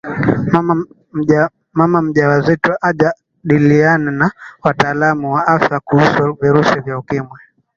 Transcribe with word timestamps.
mama 1.73 2.01
mjawazito 2.01 2.73
ajadiliane 2.81 4.11
na 4.11 4.31
wataalamu 4.63 5.33
wa 5.33 5.47
afya 5.47 5.79
kuhusu 5.79 6.37
virusi 6.41 6.79
vya 6.79 6.97
ukimwi 6.97 7.39